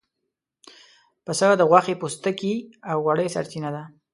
پسه 1.25 1.47
د 1.57 1.61
غوښې، 1.69 1.95
پوستکي 2.01 2.53
او 2.91 2.97
وړۍ 3.05 3.27
سرچینه 3.35 3.69
ده. 3.75 3.83